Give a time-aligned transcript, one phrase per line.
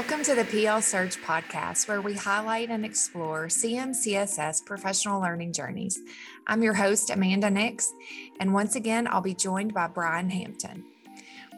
[0.00, 6.00] Welcome to the PL Surge podcast, where we highlight and explore CMCSS professional learning journeys.
[6.46, 7.92] I'm your host, Amanda Nix,
[8.40, 10.86] and once again, I'll be joined by Brian Hampton.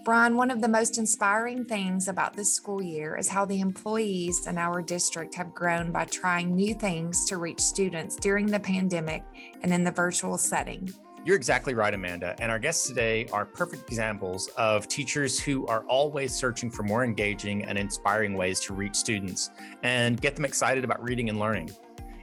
[0.05, 4.45] Brian, one of the most inspiring things about this school year is how the employees
[4.49, 9.23] in our district have grown by trying new things to reach students during the pandemic
[9.63, 10.93] and in the virtual setting.
[11.25, 12.35] You're exactly right, Amanda.
[12.41, 17.05] And our guests today are perfect examples of teachers who are always searching for more
[17.05, 19.51] engaging and inspiring ways to reach students
[19.85, 21.71] and get them excited about reading and learning.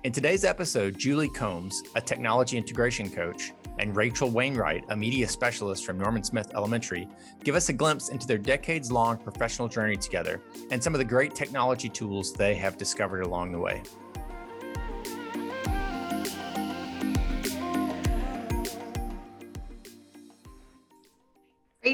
[0.03, 5.85] In today's episode, Julie Combs, a technology integration coach, and Rachel Wainwright, a media specialist
[5.85, 7.07] from Norman Smith Elementary,
[7.45, 11.05] give us a glimpse into their decades long professional journey together and some of the
[11.05, 13.81] great technology tools they have discovered along the way.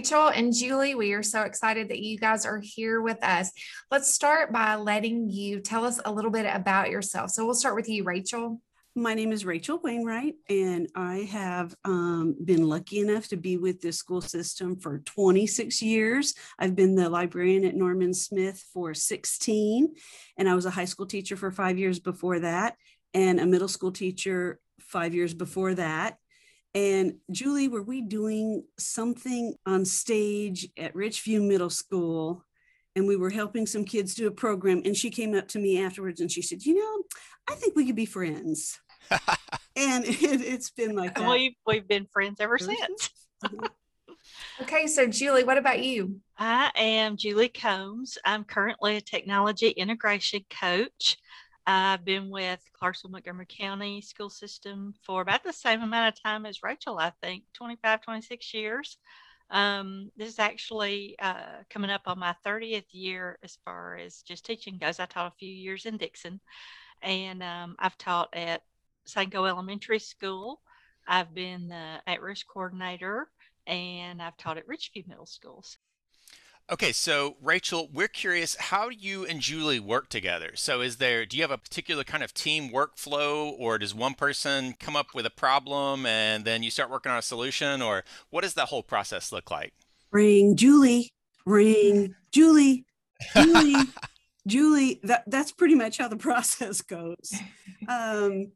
[0.06, 3.50] Rachel and Julie, we are so excited that you guys are here with us.
[3.90, 7.32] Let's start by letting you tell us a little bit about yourself.
[7.32, 8.62] So we'll start with you, Rachel.
[8.96, 13.82] My name is Rachel Wainwright, and I have um, been lucky enough to be with
[13.82, 16.36] this school system for 26 years.
[16.60, 19.92] I've been the librarian at Norman Smith for 16,
[20.38, 22.76] and I was a high school teacher for five years before that,
[23.16, 26.20] and a middle school teacher five years before that.
[26.76, 32.44] And Julie, were we doing something on stage at Richview Middle School?
[32.98, 34.82] And we were helping some kids do a program.
[34.84, 37.04] And she came up to me afterwards and she said, You know,
[37.50, 38.80] I think we could be friends.
[39.76, 41.30] and it, has been like that.
[41.30, 43.10] We've, we've been friends ever since.
[44.62, 46.20] okay, so Julie, what about you?
[46.38, 48.18] I am Julie Combs.
[48.26, 51.18] I'm currently a technology integration coach.
[51.68, 56.46] I've been with Clarksville Montgomery County school system for about the same amount of time
[56.46, 58.98] as Rachel, I think 25, 26 years.
[59.50, 64.46] Um, this is actually uh, coming up on my 30th year as far as just
[64.46, 65.00] teaching goes.
[65.00, 66.40] I taught a few years in Dickson,
[67.02, 68.64] and um, I've taught at
[69.08, 70.62] Sango Elementary School.
[71.08, 73.30] I've been the at risk coordinator
[73.68, 75.78] and I've taught at Richview Middle Schools.
[76.68, 80.54] Okay, so Rachel, we're curious how you and Julie work together.
[80.56, 84.16] So is there do you have a particular kind of team workflow or does one
[84.16, 88.04] person come up with a problem and then you start working on a solution or
[88.32, 89.74] what does that whole process look like?
[90.12, 91.12] Ring Julie,
[91.46, 92.86] ring Julie,
[93.36, 93.76] Julie.
[94.48, 97.34] Julie, that, that's pretty much how the process goes.
[97.88, 98.52] Um,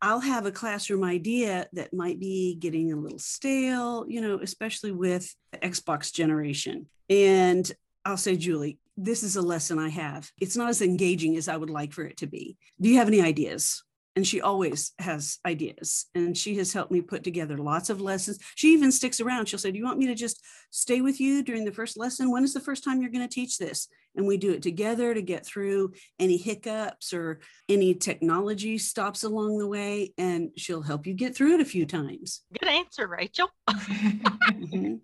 [0.00, 4.92] I'll have a classroom idea that might be getting a little stale, you know, especially
[4.92, 6.86] with the Xbox generation.
[7.10, 7.70] And
[8.04, 10.30] I'll say, Julie, this is a lesson I have.
[10.40, 12.56] It's not as engaging as I would like for it to be.
[12.80, 13.82] Do you have any ideas?
[14.16, 18.38] And she always has ideas and she has helped me put together lots of lessons.
[18.56, 19.46] She even sticks around.
[19.46, 22.30] She'll say do you want me to just stay with you during the first lesson?
[22.30, 23.86] When is the first time you're going to teach this?
[24.16, 27.38] And we do it together to get through any hiccups or
[27.68, 31.86] any technology stops along the way and she'll help you get through it a few
[31.86, 32.42] times.
[32.58, 33.48] Good answer rachel.
[33.70, 34.94] Mm-hmm.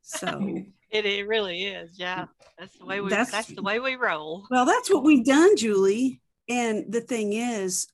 [0.00, 0.40] so
[0.90, 2.24] it, it really is yeah.
[2.58, 4.46] That's the way we that's, that's the way we roll.
[4.50, 6.22] Well that's what we've done julie.
[6.48, 7.86] And the thing is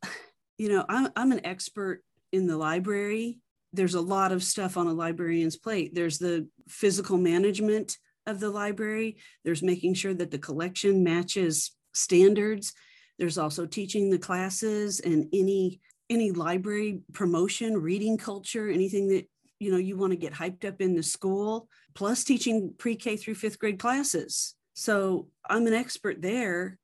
[0.59, 2.03] you know, I'm, I'm an expert
[2.33, 3.39] in the library.
[3.73, 5.95] There's a lot of stuff on a librarian's plate.
[5.95, 7.97] There's the physical management
[8.27, 12.75] of the library, there's making sure that the collection matches standards.
[13.19, 15.81] There's also teaching the classes and any
[16.11, 20.81] any library promotion, reading culture, anything that you know you want to get hyped up
[20.81, 24.55] in the school, plus teaching pre-K through fifth grade classes.
[24.75, 26.79] So I'm an expert there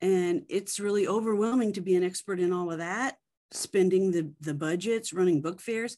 [0.00, 3.16] and it's really overwhelming to be an expert in all of that
[3.50, 5.96] spending the the budgets running book fairs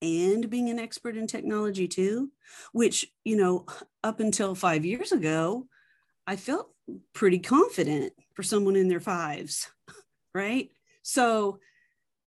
[0.00, 2.30] and being an expert in technology too
[2.72, 3.66] which you know
[4.02, 5.66] up until 5 years ago
[6.26, 6.68] i felt
[7.12, 9.68] pretty confident for someone in their fives
[10.34, 10.70] right?
[11.02, 11.58] So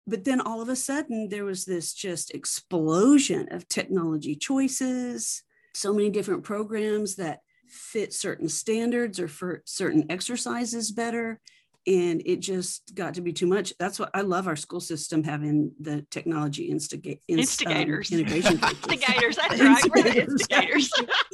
[0.06, 5.42] but then all of a sudden there was this just explosion of technology choices
[5.72, 7.40] so many different programs that
[7.74, 11.40] fit certain standards or for certain exercises better.
[11.86, 13.74] And it just got to be too much.
[13.78, 18.10] That's what i love our school system having the technology instigate um, instigators.
[18.10, 19.84] um, integration instigators that's right.
[19.84, 20.90] Instigators, instigators.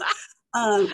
[0.55, 0.91] um,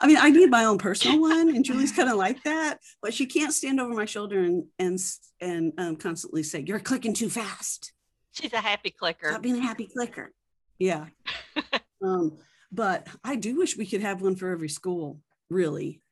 [0.00, 3.14] i mean i need my own personal one and julie's kind of like that but
[3.14, 4.98] she can't stand over my shoulder and and
[5.40, 7.92] and um, constantly say you're clicking too fast.
[8.32, 9.30] She's a happy clicker.
[9.30, 10.32] Stop being a happy clicker.
[10.78, 11.06] Yeah.
[12.04, 12.36] Um
[12.76, 15.18] but I do wish we could have one for every school,
[15.48, 16.02] really.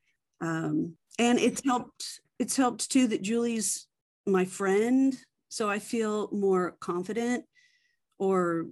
[0.40, 2.20] Um, and it's helped.
[2.38, 3.86] It's helped too that Julie's
[4.26, 5.14] my friend,
[5.50, 7.44] so I feel more confident,
[8.18, 8.66] or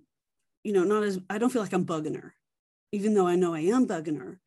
[0.64, 2.34] you know, not as I don't feel like I'm bugging her,
[2.92, 4.40] even though I know I am bugging her.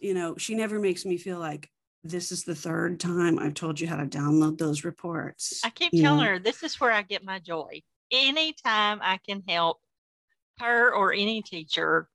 [0.00, 1.68] You know, she never makes me feel like
[2.04, 5.60] this is the third time I've told you how to download those reports.
[5.62, 6.32] I keep telling know?
[6.32, 7.82] her this is where I get my joy.
[8.10, 9.78] Anytime I can help
[10.58, 12.08] her or any teacher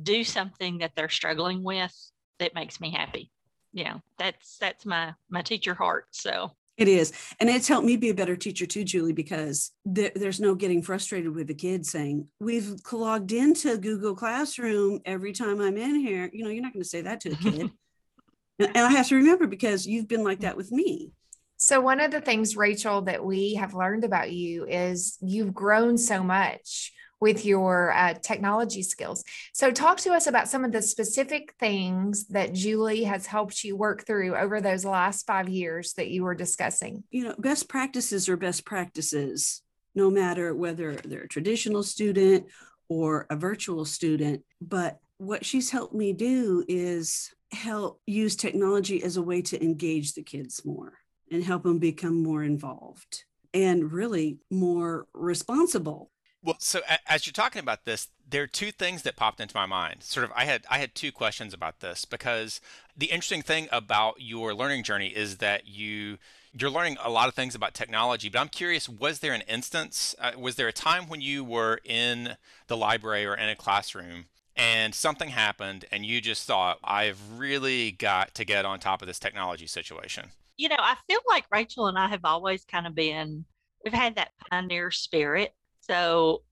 [0.00, 1.94] do something that they're struggling with,
[2.38, 3.30] that makes me happy.
[3.72, 6.06] You know, that's that's my my teacher heart.
[6.10, 7.12] So It is.
[7.40, 10.82] And it's helped me be a better teacher too, Julie, because there, there's no getting
[10.82, 16.30] frustrated with the kids saying, We've logged into Google Classroom every time I'm in here.
[16.32, 17.70] You know, you're not going to say that to a kid.
[18.58, 21.12] and and I have to remember because you've been like that with me.
[21.60, 25.98] So, one of the things, Rachel, that we have learned about you is you've grown
[25.98, 29.24] so much with your uh, technology skills.
[29.52, 33.76] So, talk to us about some of the specific things that Julie has helped you
[33.76, 37.04] work through over those last five years that you were discussing.
[37.10, 39.62] You know, best practices are best practices,
[39.94, 42.46] no matter whether they're a traditional student
[42.88, 44.42] or a virtual student.
[44.60, 50.14] But what she's helped me do is help use technology as a way to engage
[50.14, 50.94] the kids more
[51.30, 53.24] and help them become more involved
[53.54, 56.10] and really more responsible.
[56.42, 59.56] Well, so a- as you're talking about this, there are two things that popped into
[59.56, 60.02] my mind.
[60.02, 62.60] Sort of, I had I had two questions about this because
[62.96, 66.18] the interesting thing about your learning journey is that you
[66.58, 68.28] you're learning a lot of things about technology.
[68.28, 70.14] But I'm curious, was there an instance?
[70.18, 72.36] Uh, was there a time when you were in
[72.68, 74.26] the library or in a classroom
[74.56, 79.08] and something happened and you just thought, I've really got to get on top of
[79.08, 80.30] this technology situation?
[80.56, 83.44] you know, I feel like Rachel and I have always kind of been,
[83.84, 85.54] we've had that pioneer spirit.
[85.88, 86.42] So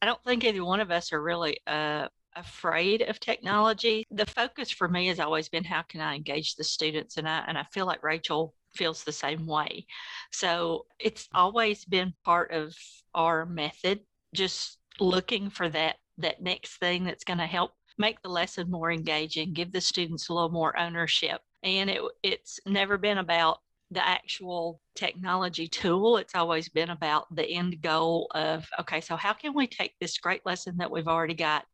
[0.00, 4.06] I don't think either one of us are really uh, afraid of technology.
[4.10, 7.44] The focus for me has always been how can I engage the students, and I
[7.46, 9.86] and I feel like Rachel feels the same way.
[10.32, 12.74] So it's always been part of
[13.14, 14.00] our method,
[14.34, 18.90] just looking for that that next thing that's going to help make the lesson more
[18.90, 23.60] engaging, give the students a little more ownership and it it's never been about
[23.92, 29.32] the actual technology tool it's always been about the end goal of okay so how
[29.32, 31.64] can we take this great lesson that we've already got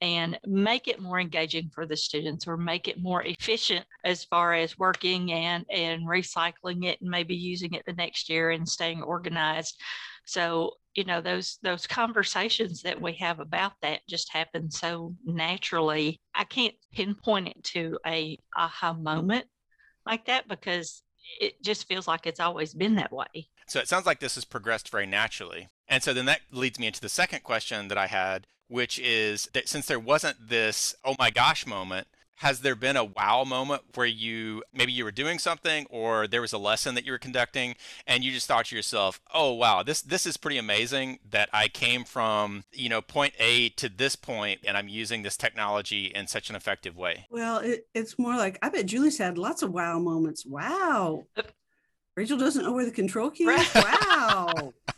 [0.00, 4.52] and make it more engaging for the students or make it more efficient as far
[4.52, 9.02] as working and and recycling it and maybe using it the next year and staying
[9.02, 9.80] organized?
[10.26, 16.20] So you know those those conversations that we have about that just happen so naturally.
[16.34, 19.46] I can't pinpoint it to a aha moment
[20.04, 21.02] like that because
[21.40, 24.44] it just feels like it's always been that way So it sounds like this has
[24.44, 25.68] progressed very naturally.
[25.88, 29.48] And so then that leads me into the second question that I had, which is
[29.52, 33.82] that since there wasn't this oh my gosh moment, has there been a wow moment
[33.94, 37.18] where you maybe you were doing something or there was a lesson that you were
[37.18, 37.76] conducting
[38.06, 41.68] and you just thought to yourself, "Oh wow, this this is pretty amazing that I
[41.68, 46.26] came from, you know, point A to this point and I'm using this technology in
[46.26, 49.72] such an effective way." Well, it, it's more like I bet Julie's had lots of
[49.72, 50.44] wow moments.
[50.44, 51.26] Wow.
[52.16, 53.74] Rachel doesn't know where the control key is.
[53.74, 54.72] Wow.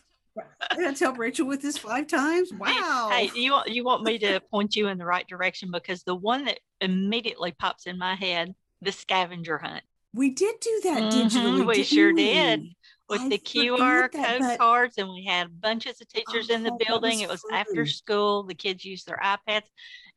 [0.70, 2.50] I had to help Rachel with this five times.
[2.52, 3.08] Wow.
[3.12, 6.14] hey you want you want me to point you in the right direction because the
[6.14, 11.10] one that immediately pops in my head the scavenger hunt we did do that Mhm,
[11.12, 11.66] digitally.
[11.66, 12.22] we sure we?
[12.32, 12.66] did.
[13.08, 16.72] with I the QR that, code cards, and we had bunches of teachers in the
[16.72, 17.18] Oh, building.
[17.18, 18.42] was It was after school.
[18.42, 19.66] The kids used their iPads,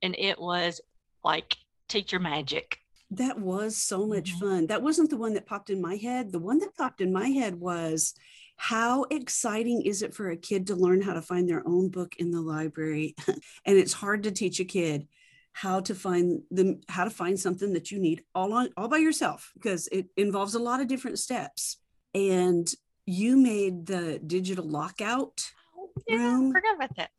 [0.01, 0.79] and it was
[1.23, 1.55] like
[1.89, 2.79] teacher magic.
[3.11, 4.39] That was so much Mhm.
[4.39, 4.67] fun.
[4.67, 6.31] That wasn't the one that popped in my head.
[6.31, 8.13] The one that popped in my head was
[8.59, 12.17] how exciting is it for a kid to learn how to find their own book
[12.17, 13.15] in the library?
[13.27, 15.07] and it's hard to teach a kid
[15.53, 18.97] how to find them how to find something that you need all on all by
[18.97, 21.77] yourself because it involves a lot of different steps.
[22.13, 22.69] And
[23.05, 25.51] you made the digital lockout
[26.05, 26.51] yeah, Room.
[26.51, 27.11] Forgot about that.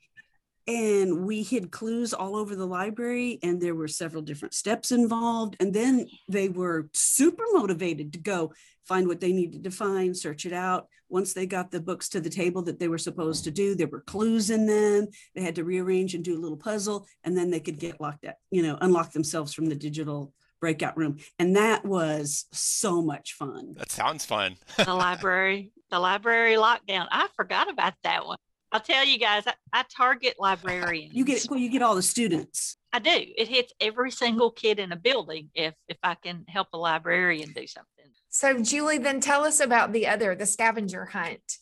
[0.66, 5.56] And we hid clues all over the library and there were several different steps involved
[5.60, 8.52] and then they were super motivated to go
[8.84, 12.20] find what they needed to find search it out once they got the books to
[12.20, 15.54] the table that they were supposed to do there were clues in them they had
[15.54, 18.62] to rearrange and do a little puzzle and then they could get locked up you
[18.62, 23.90] know unlock themselves from the digital breakout room and that was so much fun That
[23.90, 24.56] sounds fun.
[24.76, 27.06] The library, the library lockdown.
[27.10, 28.36] I forgot about that one.
[28.72, 31.14] I'll tell you guys, I, I target librarians.
[31.14, 33.10] you get well you get all the students I do.
[33.12, 37.52] It hits every single kid in a building if if I can help a librarian
[37.52, 38.06] do something.
[38.30, 41.58] So, Julie, then tell us about the other, the scavenger hunt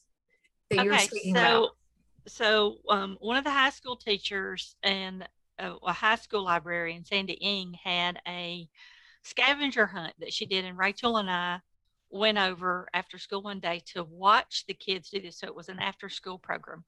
[0.71, 1.71] that you were speaking about.
[2.27, 5.27] so um, one of the high school teachers and
[5.59, 8.69] a, a high school librarian, Sandy Ing, had a
[9.23, 11.61] scavenger hunt that she did, and Rachel and I
[12.11, 15.38] went over after school one day to watch the kids do this.
[15.38, 16.85] So it was an after school program,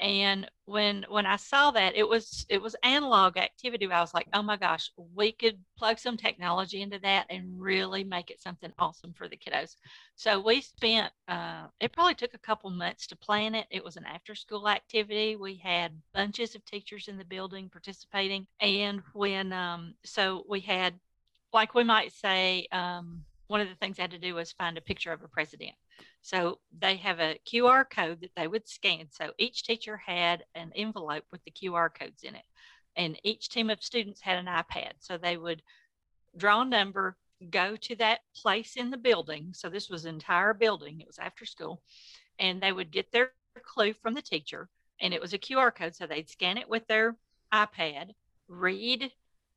[0.00, 4.26] and when when i saw that it was it was analog activity i was like
[4.32, 8.72] oh my gosh we could plug some technology into that and really make it something
[8.78, 9.76] awesome for the kiddos.
[10.16, 13.66] So we spent uh, it probably took a couple months to plan it.
[13.70, 15.36] It was an after school activity.
[15.36, 18.46] We had bunches of teachers in the building participating.
[18.60, 20.94] And when um, so we had
[21.52, 24.78] like we might say um, one of the things I had to do was find
[24.78, 25.74] a picture of a president.
[26.22, 29.08] So they have a QR code that they would scan.
[29.10, 32.44] So each teacher had an envelope with the QR codes in it.
[32.96, 34.92] And each team of students had an iPad.
[35.00, 35.62] So they would
[36.36, 37.16] draw a number,
[37.50, 39.52] go to that place in the building.
[39.52, 41.82] So this was entire building, it was after school.
[42.38, 43.32] And they would get their
[43.62, 44.68] clue from the teacher.
[45.00, 45.94] And it was a QR code.
[45.94, 47.16] So they'd scan it with their
[47.52, 48.12] iPad,
[48.48, 49.10] read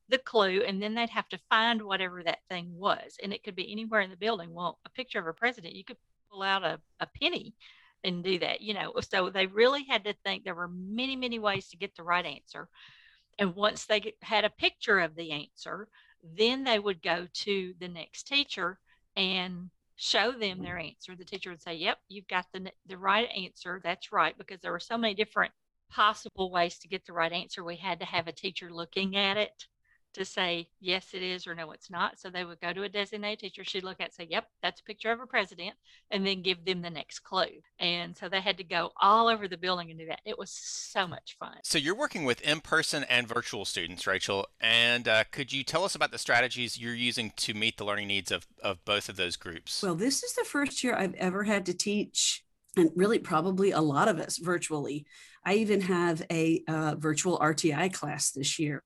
[0.09, 3.55] the clue and then they'd have to find whatever that thing was and it could
[3.55, 4.53] be anywhere in the building.
[4.53, 5.97] Well a picture of a president you could
[6.31, 7.55] pull out a, a penny
[8.03, 11.39] and do that you know so they really had to think there were many many
[11.39, 12.69] ways to get the right answer
[13.39, 15.87] and once they had a picture of the answer
[16.35, 18.79] then they would go to the next teacher
[19.15, 21.15] and show them their answer.
[21.15, 24.71] The teacher would say yep you've got the, the right answer that's right because there
[24.71, 25.51] were so many different
[25.89, 27.63] possible ways to get the right answer.
[27.63, 29.65] We had to have a teacher looking at it
[30.17, 32.89] to say yes it is or no it's not so they would go to a
[32.89, 35.75] designated teacher she'd look at say yep that's a picture of a president
[36.11, 39.47] and then give them the next clue and so they had to go all over
[39.47, 40.19] the building and do that.
[40.25, 41.57] It was so much fun.
[41.63, 45.95] so you're working with in-person and virtual students rachel and uh, could you tell us
[45.95, 49.35] about the strategies you're using to meet the learning needs of, of both of those
[49.35, 49.83] groups?
[49.83, 52.43] Well this is the first year i've ever had to teach
[52.75, 55.05] and really probably a lot of us virtually.
[55.43, 58.83] I even have a uh, virtual rti class this year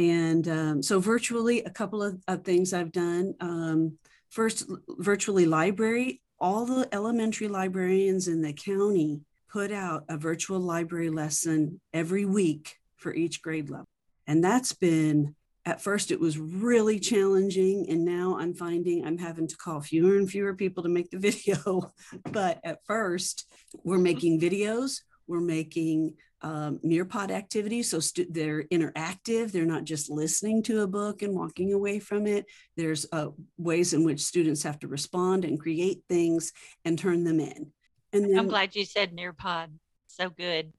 [0.00, 3.98] and um, so virtually a couple of, of things i've done um,
[4.30, 6.22] first virtually library.
[6.38, 9.20] All the elementary librarians in the county
[9.52, 13.88] put out a virtual library lesson every week for each grade level.
[14.26, 15.34] And that's been
[15.66, 20.16] at first it was really challenging and now i'm finding i'm having to call fewer
[20.16, 21.92] and fewer people to make the video.
[22.30, 23.46] But at first
[23.84, 25.00] we're making videos
[25.30, 27.90] we're making um, Nearpod activities.
[27.90, 29.52] So stu- they're interactive.
[29.52, 32.46] They're not just listening to a book and walking away from it.
[32.76, 36.52] There's uh, ways in which students have to respond and create things
[36.84, 37.72] and turn them in.
[38.12, 39.68] And then, I'm glad you said Nearpod.
[40.08, 40.72] So good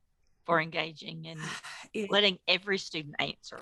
[0.45, 1.39] for engaging and
[1.93, 3.59] it, letting every student answer.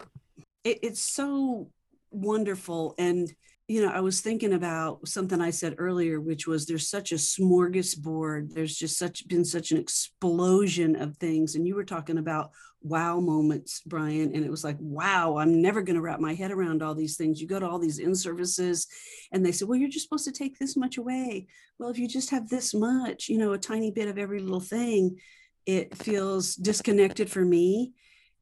[0.63, 1.69] It, it's so
[2.09, 2.95] wonderful.
[2.97, 3.31] And
[3.69, 7.15] you know, I was thinking about something I said earlier, which was there's such a
[7.15, 8.51] smorgasbord.
[8.51, 11.53] There's just such been such an explosion of things.
[11.53, 12.49] And you were talking about
[12.81, 14.33] wow moments, Brian.
[14.33, 17.15] And it was like, wow, I'm never going to wrap my head around all these
[17.15, 17.39] things.
[17.39, 18.87] You go to all these in services
[19.31, 21.45] and they said, well, you're just supposed to take this much away.
[21.77, 24.59] Well, if you just have this much, you know, a tiny bit of every little
[24.59, 25.19] thing,
[25.67, 27.93] it feels disconnected for me.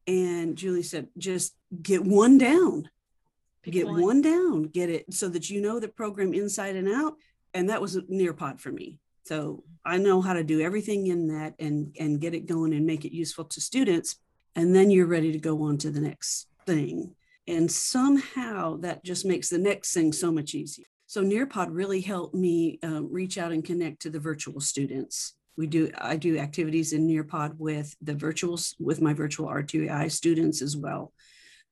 [0.06, 2.88] And Julie said, just get one down
[3.64, 4.02] get one.
[4.02, 4.22] one.
[4.22, 7.14] down, get it so that you know the program inside and out.
[7.54, 8.98] And that was a Nearpod for me.
[9.24, 12.86] So I know how to do everything in that and and get it going and
[12.86, 14.16] make it useful to students.
[14.54, 17.14] And then you're ready to go on to the next thing.
[17.46, 20.86] And somehow that just makes the next thing so much easier.
[21.06, 25.34] So Nearpod really helped me uh, reach out and connect to the virtual students.
[25.56, 30.62] We do I do activities in Nearpod with the virtual with my virtual RTI students
[30.62, 31.12] as well.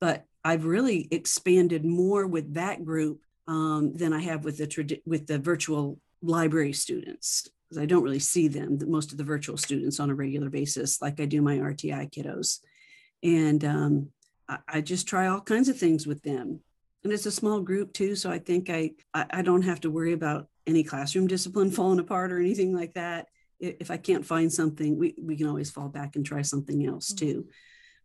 [0.01, 5.27] But I've really expanded more with that group um, than I have with the with
[5.27, 9.99] the virtual library students because I don't really see them, most of the virtual students
[9.99, 12.61] on a regular basis, like I do my RTI kiddos.
[13.25, 14.11] And um,
[14.49, 16.61] I, I, just try all kinds of things with them.
[17.03, 20.13] And it's a small group too, so I think I, I, don't have to worry
[20.13, 23.27] about any classroom discipline falling apart or anything like that.
[23.59, 27.13] If I can't find something, we, we can always fall back and try something else
[27.13, 27.41] mm-hmm.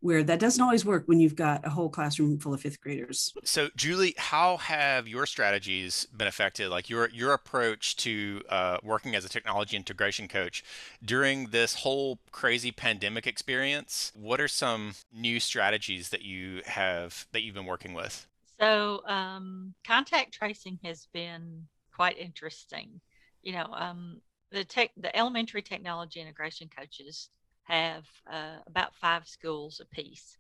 [0.02, 2.82] Too where that doesn't always work when you've got a whole classroom full of fifth
[2.82, 3.34] graders.
[3.44, 6.70] So, Julie, how have your strategies been affected?
[6.70, 10.64] Like your your approach to uh, working as a technology integration coach
[11.04, 14.12] during this whole crazy pandemic experience?
[14.16, 18.28] What are some new strategies that you have that you've been working with?
[18.60, 23.02] So, um, contact tracing has been quite interesting.
[23.44, 27.30] You know, um, the tech, the elementary technology integration coaches
[27.64, 30.38] have uh, about five schools apiece.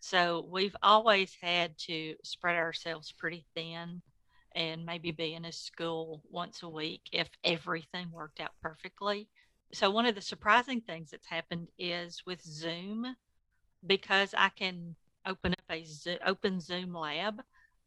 [0.00, 4.00] So we've always had to spread ourselves pretty thin
[4.54, 9.28] and maybe be in a school once a week if everything worked out perfectly.
[9.72, 13.16] So one of the surprising things that's happened is with Zoom,
[13.86, 14.96] because I can
[15.26, 15.84] open up a
[16.26, 17.42] open Zoom lab,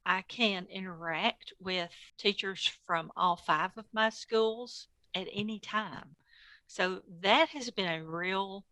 [0.05, 6.15] I can interact with teachers from all five of my schools at any time.
[6.67, 8.63] So that has been a real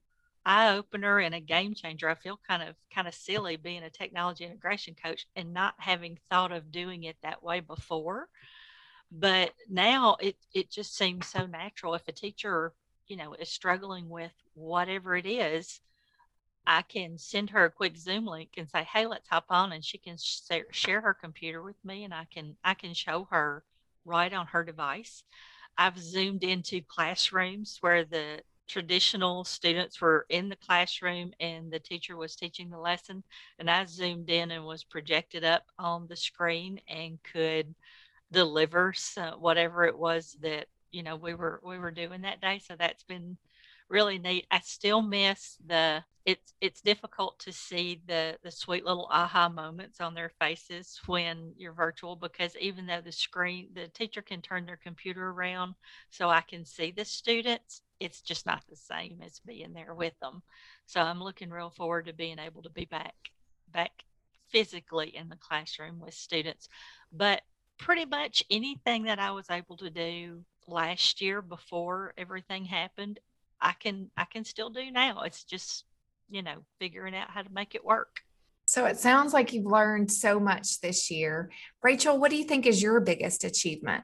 [0.49, 2.09] eye opener and a game changer.
[2.09, 6.17] I feel kind of kind of silly being a technology integration coach and not having
[6.29, 8.29] thought of doing it that way before.
[9.11, 11.93] But now it it just seems so natural.
[11.95, 12.73] If a teacher,
[13.07, 15.81] you know, is struggling with whatever it is,
[16.67, 19.85] I can send her a quick Zoom link and say, "Hey, let's hop on," and
[19.85, 23.63] she can share, share her computer with me, and I can I can show her
[24.05, 25.23] right on her device.
[25.77, 32.15] I've zoomed into classrooms where the traditional students were in the classroom and the teacher
[32.15, 33.23] was teaching the lesson,
[33.59, 37.75] and I zoomed in and was projected up on the screen and could
[38.31, 42.41] deliver some, uh, whatever it was that you know we were we were doing that
[42.41, 42.59] day.
[42.59, 43.37] So that's been
[43.89, 44.45] really neat.
[44.51, 49.99] I still miss the it's it's difficult to see the the sweet little aha moments
[49.99, 54.65] on their faces when you're virtual because even though the screen the teacher can turn
[54.65, 55.73] their computer around
[56.11, 60.13] so I can see the students, it's just not the same as being there with
[60.21, 60.41] them.
[60.85, 63.15] So I'm looking real forward to being able to be back
[63.71, 63.91] back
[64.49, 66.69] physically in the classroom with students.
[67.11, 67.41] But
[67.77, 73.19] pretty much anything that I was able to do last year before everything happened
[73.61, 75.21] I can I can still do now.
[75.21, 75.85] It's just,
[76.29, 78.21] you know, figuring out how to make it work.
[78.65, 81.51] So it sounds like you've learned so much this year.
[81.81, 84.03] Rachel, what do you think is your biggest achievement?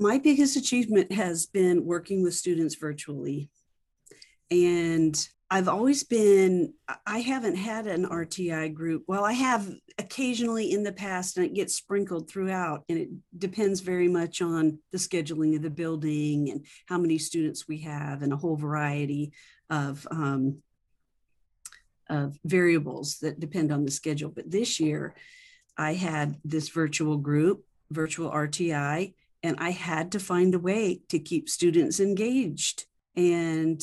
[0.00, 3.50] My biggest achievement has been working with students virtually.
[4.48, 6.74] And I've always been,
[7.04, 9.04] I haven't had an RTI group.
[9.08, 13.80] Well, I have occasionally in the past, and it gets sprinkled throughout, and it depends
[13.80, 18.32] very much on the scheduling of the building and how many students we have, and
[18.32, 19.32] a whole variety
[19.68, 20.58] of, um,
[22.08, 24.30] of variables that depend on the schedule.
[24.30, 25.14] But this year,
[25.76, 31.18] I had this virtual group, virtual RTI, and I had to find a way to
[31.18, 32.86] keep students engaged.
[33.16, 33.82] And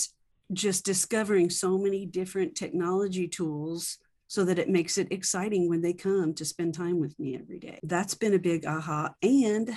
[0.53, 3.97] just discovering so many different technology tools
[4.27, 7.59] so that it makes it exciting when they come to spend time with me every
[7.59, 7.79] day.
[7.83, 9.13] That's been a big aha.
[9.21, 9.75] And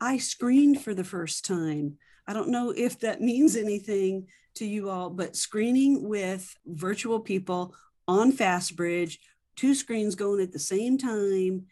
[0.00, 1.98] I screened for the first time.
[2.26, 7.74] I don't know if that means anything to you all, but screening with virtual people
[8.08, 9.18] on FastBridge,
[9.56, 11.66] two screens going at the same time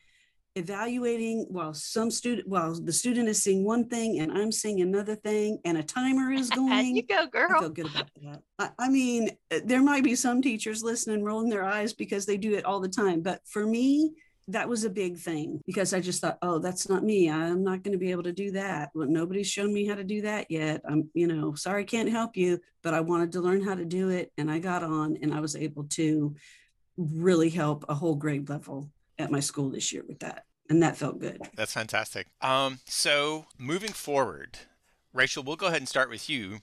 [0.59, 5.16] evaluating while some student while the student is seeing one thing and I'm seeing another
[5.16, 6.97] thing and a timer is going.
[6.97, 7.57] you go, girl.
[7.57, 8.42] I feel good about that.
[8.59, 12.37] I, I, mean, uh, there might be some teachers listening, rolling their eyes because they
[12.37, 13.23] do it all the time.
[13.23, 14.12] But for me,
[14.49, 17.31] that was a big thing because I just thought, oh, that's not me.
[17.31, 18.90] I'm not going to be able to do that.
[18.94, 20.81] Well, nobody's shown me how to do that yet.
[20.88, 23.85] I'm, you know, sorry, I can't help you, but I wanted to learn how to
[23.85, 24.33] do it.
[24.38, 26.35] And I got on and I was able to
[26.97, 30.96] really help a whole grade level at my school this year with that and that
[30.96, 31.40] felt good.
[31.57, 32.28] That's fantastic.
[32.40, 34.59] Um, so moving forward,
[35.12, 36.59] Rachel, we'll go ahead and start with you.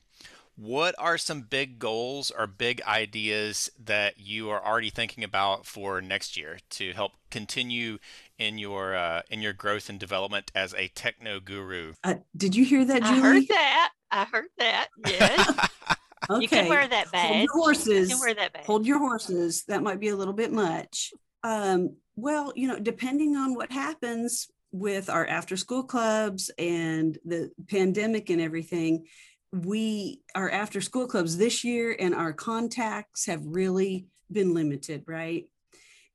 [0.57, 6.01] What are some big goals or big ideas that you are already thinking about for
[6.01, 7.97] next year to help continue
[8.39, 11.93] in your uh, in your growth and development as a techno guru?
[12.05, 13.17] Uh, did you hear that, Julie?
[13.17, 13.89] I heard that.
[14.11, 14.87] I heard that.
[15.05, 15.49] Yes.
[15.49, 15.67] okay.
[16.41, 17.27] You can wear that badge.
[17.27, 18.09] Hold your horses.
[18.09, 18.65] You can wear that badge.
[18.65, 19.63] Hold your horses.
[19.67, 21.13] That might be a little bit much.
[21.43, 27.51] Um, well, you know, depending on what happens with our after school clubs and the
[27.69, 29.06] pandemic and everything,
[29.51, 35.45] we our after school clubs this year and our contacts have really been limited, right?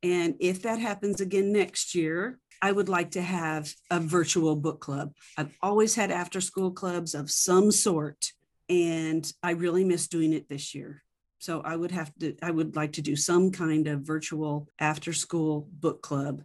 [0.03, 4.81] And if that happens again next year, I would like to have a virtual book
[4.81, 5.13] club.
[5.39, 8.33] I've always had after school clubs of some sort,
[8.69, 11.03] and I really miss doing it this year.
[11.41, 15.13] So I would have to, I would like to do some kind of virtual after
[15.13, 16.43] school book club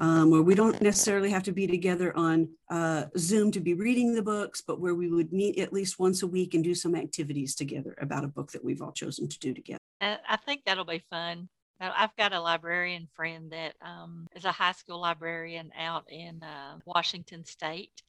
[0.00, 4.14] um, where we don't necessarily have to be together on uh, Zoom to be reading
[4.14, 6.96] the books, but where we would meet at least once a week and do some
[6.96, 9.78] activities together about a book that we've all chosen to do together.
[10.00, 11.48] I think that'll be fun.
[11.80, 16.78] I've got a librarian friend that um, is a high school librarian out in uh,
[16.84, 18.02] Washington State.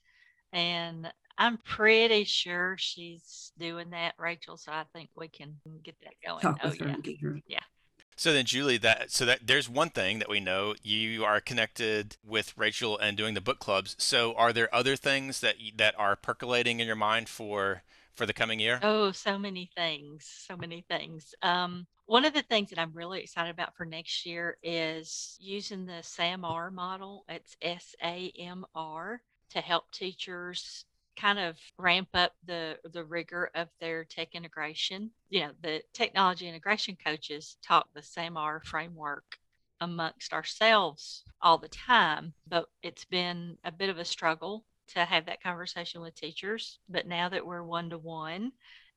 [0.53, 4.55] And I'm pretty sure she's doing that, Rachel.
[4.55, 6.41] So I think we can get that going.
[6.41, 6.93] Talk oh, with her yeah.
[6.93, 7.39] and get her.
[7.47, 7.59] Yeah.
[8.15, 12.17] So then, Julie, that so that there's one thing that we know you are connected
[12.23, 13.95] with Rachel and doing the book clubs.
[13.97, 17.81] So, are there other things that that are percolating in your mind for
[18.13, 18.79] for the coming year?
[18.83, 21.33] Oh, so many things, so many things.
[21.41, 25.85] Um, one of the things that I'm really excited about for next year is using
[25.85, 27.25] the SAMR model.
[27.27, 29.21] It's S A M R
[29.53, 30.85] to help teachers
[31.19, 35.11] kind of ramp up the the rigor of their tech integration.
[35.29, 39.37] You know, the technology integration coaches talk the SAMR framework
[39.81, 45.25] amongst ourselves all the time, but it's been a bit of a struggle to have
[45.25, 46.79] that conversation with teachers.
[46.89, 48.51] But now that we're one to one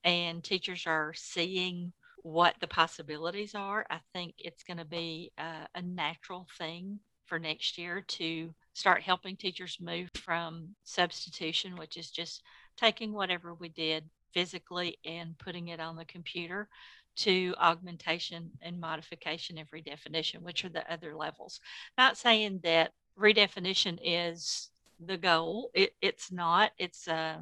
[0.04, 1.92] and teachers are seeing
[2.22, 3.86] what the possibilities are.
[3.90, 9.00] I think it's going to be a, a natural thing for next year to start
[9.00, 12.42] helping teachers move from substitution, which is just
[12.76, 16.68] taking whatever we did physically and putting it on the computer,
[17.16, 21.58] to augmentation and modification of redefinition, which are the other levels.
[21.96, 24.68] Not saying that redefinition is
[25.00, 25.70] the goal.
[25.72, 26.72] It, it's not.
[26.76, 27.38] It's uh,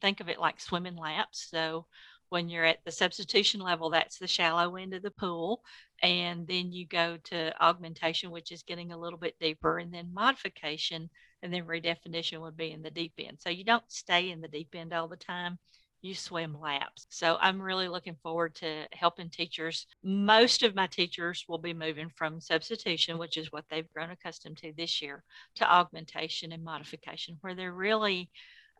[0.00, 1.48] think of it like swimming laps.
[1.50, 1.84] So
[2.30, 5.62] when you're at the substitution level, that's the shallow end of the pool.
[6.02, 10.12] And then you go to augmentation, which is getting a little bit deeper, and then
[10.12, 11.08] modification,
[11.42, 13.38] and then redefinition would be in the deep end.
[13.40, 15.58] So you don't stay in the deep end all the time.
[16.00, 17.06] You swim laps.
[17.10, 19.86] So I'm really looking forward to helping teachers.
[20.02, 24.56] Most of my teachers will be moving from substitution, which is what they've grown accustomed
[24.58, 25.22] to this year,
[25.54, 28.28] to augmentation and modification, where they're really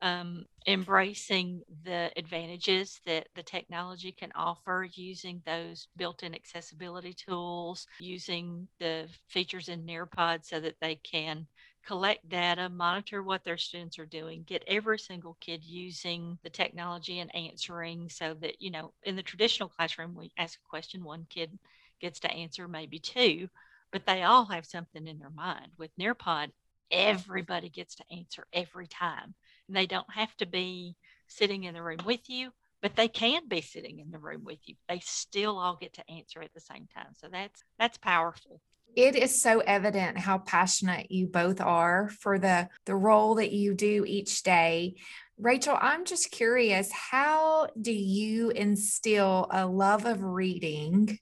[0.03, 8.69] um, embracing the advantages that the technology can offer using those built-in accessibility tools using
[8.81, 11.47] the features in nearpod so that they can
[11.87, 17.19] collect data monitor what their students are doing get every single kid using the technology
[17.21, 21.27] and answering so that you know in the traditional classroom we ask a question one
[21.31, 21.59] kid
[22.01, 23.49] gets to answer maybe two
[23.93, 25.73] but they all have something in their mind.
[25.79, 26.51] With nearpod
[26.91, 29.35] everybody gets to answer every time
[29.75, 30.97] they don't have to be
[31.29, 34.59] sitting in the room with you, but they can be sitting in the room with
[34.67, 34.75] you.
[34.89, 37.15] They still all get to answer at the same time.
[37.19, 38.61] So that's that's powerful.
[38.95, 43.75] It is so evident how passionate you both are for the the role that you
[43.75, 44.97] do each day.
[45.39, 51.19] Rachel, I'm just curious, how do you instill a love of reading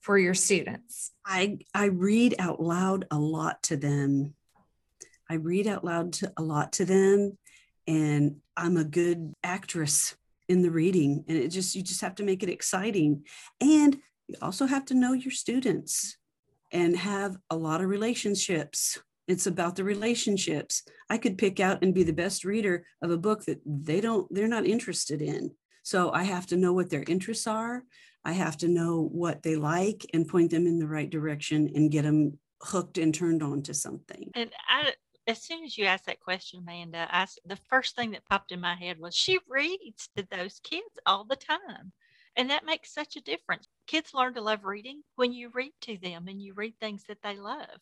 [0.00, 1.10] for your students?
[1.26, 4.34] I I read out loud a lot to them.
[5.28, 7.36] I read out loud to, a lot to them
[7.88, 10.14] and I'm a good actress
[10.48, 13.24] in the reading and it just you just have to make it exciting.
[13.60, 13.98] And
[14.28, 16.18] you also have to know your students
[16.70, 18.98] and have a lot of relationships.
[19.26, 20.82] It's about the relationships.
[21.10, 24.32] I could pick out and be the best reader of a book that they don't
[24.32, 25.50] they're not interested in.
[25.82, 27.84] So i have to know what their interests are.
[28.24, 31.90] I have to know what they like and point them in the right direction and
[31.90, 34.30] get them hooked and turned on to something.
[34.34, 34.92] And i
[35.28, 38.60] as soon as you asked that question, Amanda, I, the first thing that popped in
[38.60, 41.92] my head was she reads to those kids all the time.
[42.36, 43.68] And that makes such a difference.
[43.86, 47.18] Kids learn to love reading when you read to them and you read things that
[47.22, 47.80] they love.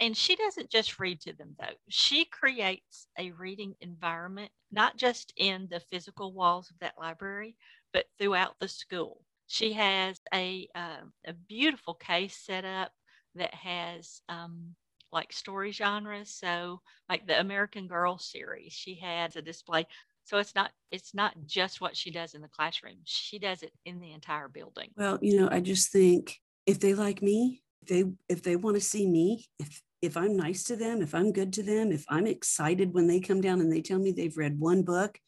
[0.00, 1.74] And she doesn't just read to them, though.
[1.88, 7.56] She creates a reading environment, not just in the physical walls of that library,
[7.92, 9.22] but throughout the school.
[9.46, 12.92] She has a, uh, a beautiful case set up
[13.34, 14.74] that has um,
[15.12, 16.30] like story genres.
[16.30, 19.86] So like the American Girl series, she has a display.
[20.24, 22.96] So it's not it's not just what she does in the classroom.
[23.04, 24.90] She does it in the entire building.
[24.96, 28.76] Well, you know, I just think if they like me, if they if they want
[28.76, 32.04] to see me, if if I'm nice to them, if I'm good to them, if
[32.08, 35.18] I'm excited when they come down and they tell me they've read one book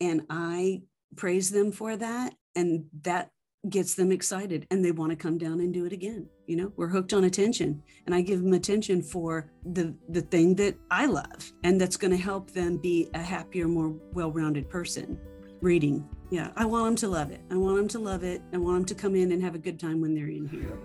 [0.00, 0.82] and I
[1.16, 3.30] praise them for that and that
[3.68, 6.72] gets them excited and they want to come down and do it again you know?
[6.76, 11.06] We're hooked on attention and i give them attention for the the thing that i
[11.06, 15.18] love and that's going to help them be a happier more well-rounded person.
[15.60, 17.40] Reading yeah i want them to love it.
[17.50, 18.42] I want them to love it.
[18.52, 20.78] I want them to come in and have a good time when they're in here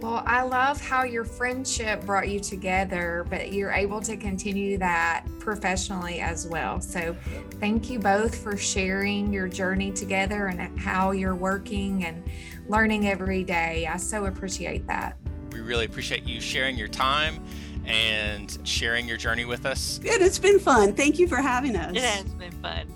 [0.00, 5.24] well, I love how your friendship brought you together, but you're able to continue that
[5.40, 6.80] professionally as well.
[6.80, 7.16] So,
[7.58, 12.22] thank you both for sharing your journey together and how you're working and
[12.68, 13.88] learning every day.
[13.90, 15.16] I so appreciate that.
[15.52, 17.42] We really appreciate you sharing your time
[17.84, 19.98] and sharing your journey with us.
[19.98, 20.92] Good, it's been fun.
[20.92, 21.96] Thank you for having us.
[21.96, 22.86] It has been fun.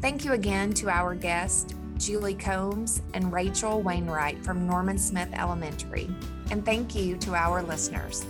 [0.00, 6.08] Thank you again to our guest, Julie Combs, and Rachel Wainwright from Norman Smith Elementary.
[6.50, 8.24] And thank you to our listeners.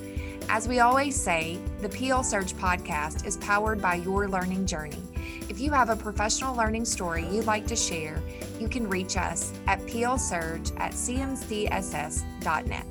[0.48, 5.02] As we always say, the PL Surge podcast is powered by your learning journey.
[5.48, 8.22] If you have a professional learning story you'd like to share,
[8.59, 12.87] you can reach us at plsurge at cmcss.net.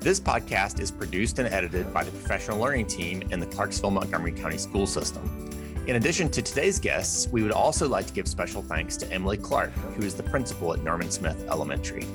[0.00, 4.32] This podcast is produced and edited by the professional learning team in the Clarksville Montgomery
[4.32, 5.47] County School System.
[5.88, 9.38] In addition to today's guests, we would also like to give special thanks to Emily
[9.38, 12.06] Clark, who is the principal at Norman Smith Elementary.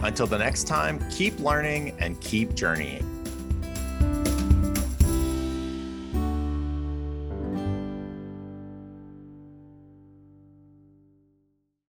[0.00, 3.11] Until the next time, keep learning and keep journeying.